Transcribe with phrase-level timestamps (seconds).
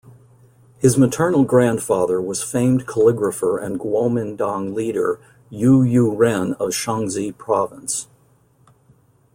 [0.79, 5.19] His maternal grandfather was famed calligrapher and Kuomingtang leader
[5.51, 8.07] Yu You-ren of Shaanxi Province.